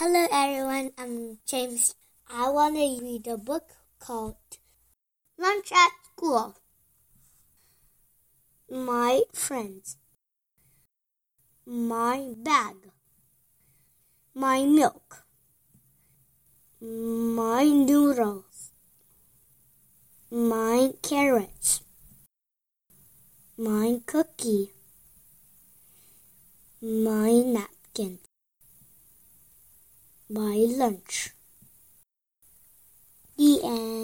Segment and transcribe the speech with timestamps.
[0.00, 1.96] Hello everyone, I'm James.
[2.30, 3.64] I want to read a book
[3.98, 4.36] called
[5.36, 6.54] Lunch at School.
[8.70, 9.96] My friends,
[11.66, 12.76] my bag,
[14.36, 15.24] my milk,
[16.80, 18.70] my noodles,
[20.30, 21.82] my carrots,
[23.56, 24.70] my cookie,
[26.80, 28.20] my napkin
[30.30, 31.30] my lunch.
[33.38, 33.97] The end.